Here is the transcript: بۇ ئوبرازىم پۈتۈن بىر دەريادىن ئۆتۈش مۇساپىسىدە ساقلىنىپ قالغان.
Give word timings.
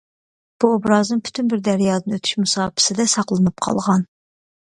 بۇ 0.63 0.69
ئوبرازىم 0.77 1.19
پۈتۈن 1.27 1.51
بىر 1.51 1.61
دەريادىن 1.67 2.17
ئۆتۈش 2.17 2.35
مۇساپىسىدە 2.41 3.07
ساقلىنىپ 3.15 3.63
قالغان. 3.69 4.09